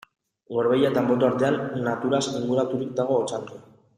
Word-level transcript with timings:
Gorbeia 0.53 0.89
eta 0.93 0.99
Anboto 1.01 1.27
artean, 1.27 1.59
naturaz 1.89 2.23
inguraturik 2.41 2.99
dago 3.03 3.21
Otxandio. 3.27 3.63